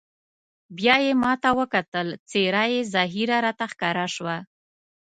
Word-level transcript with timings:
بیا 0.77 0.95
یې 1.05 1.11
ما 1.23 1.33
ته 1.43 1.49
وکتل، 1.59 2.07
څېره 2.29 2.63
یې 2.73 2.79
زهېره 2.93 3.37
راته 3.45 3.65
ښکاره 3.71 4.05
شوه. 4.15 4.37